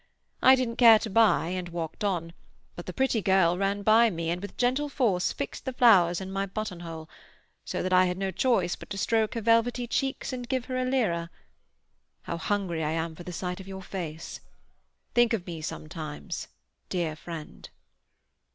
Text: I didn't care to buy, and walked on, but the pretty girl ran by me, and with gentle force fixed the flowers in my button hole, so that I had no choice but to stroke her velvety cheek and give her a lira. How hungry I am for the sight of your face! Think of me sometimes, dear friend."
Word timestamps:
I 0.41 0.55
didn't 0.55 0.77
care 0.77 0.97
to 0.97 1.11
buy, 1.11 1.49
and 1.49 1.69
walked 1.69 2.03
on, 2.03 2.33
but 2.75 2.87
the 2.87 2.91
pretty 2.91 3.21
girl 3.21 3.55
ran 3.55 3.83
by 3.83 4.09
me, 4.09 4.31
and 4.31 4.41
with 4.41 4.57
gentle 4.57 4.89
force 4.89 5.31
fixed 5.31 5.63
the 5.63 5.73
flowers 5.73 6.19
in 6.19 6.31
my 6.31 6.47
button 6.47 6.79
hole, 6.79 7.07
so 7.65 7.83
that 7.83 7.93
I 7.93 8.05
had 8.07 8.17
no 8.17 8.31
choice 8.31 8.75
but 8.75 8.89
to 8.89 8.97
stroke 8.97 9.35
her 9.35 9.41
velvety 9.41 9.85
cheek 9.85 10.25
and 10.33 10.49
give 10.49 10.65
her 10.65 10.77
a 10.79 10.85
lira. 10.85 11.29
How 12.23 12.37
hungry 12.37 12.83
I 12.83 12.93
am 12.93 13.13
for 13.15 13.21
the 13.21 13.31
sight 13.31 13.59
of 13.59 13.67
your 13.67 13.83
face! 13.83 14.39
Think 15.13 15.33
of 15.33 15.45
me 15.45 15.61
sometimes, 15.61 16.47
dear 16.89 17.15
friend." 17.15 17.69